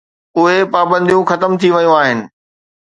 اهي 0.37 0.59
پابنديون 0.73 1.23
ختم 1.29 1.51
ٿي 1.59 1.69
ويون 1.75 1.95
آهن. 2.01 2.19